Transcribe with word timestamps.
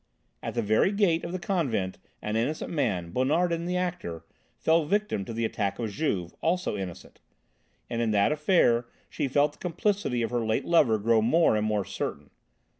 At 0.41 0.55
the 0.55 0.63
very 0.63 0.91
gate 0.91 1.23
of 1.23 1.31
the 1.31 1.37
convent 1.37 1.99
an 2.23 2.35
innocent 2.35 2.73
man, 2.73 3.11
Bonardin, 3.11 3.65
the 3.67 3.77
actor, 3.77 4.25
fell 4.57 4.83
victim 4.83 5.25
to 5.25 5.31
the 5.31 5.45
attack 5.45 5.77
of 5.77 5.91
Juve, 5.91 6.33
also 6.41 6.75
innocent, 6.75 7.19
and 7.87 8.01
in 8.01 8.09
that 8.09 8.31
affair 8.31 8.87
she 9.11 9.27
felt 9.27 9.51
the 9.53 9.59
complicity 9.59 10.23
of 10.23 10.31
her 10.31 10.43
late 10.43 10.65
lover 10.65 10.97
grow 10.97 11.21
more 11.21 11.55
and 11.55 11.67
more 11.67 11.85
certain. 11.85 12.31